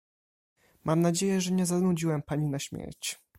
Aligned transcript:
Mam 0.83 1.01
nadzieję, 1.01 1.41
że 1.41 1.51
nie 1.51 1.65
zanudziłem 1.65 2.21
pani 2.21 2.49
na 2.49 2.59
śmierć. 2.59 3.19